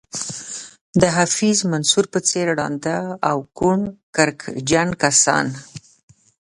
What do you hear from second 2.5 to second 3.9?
ړانده او کڼ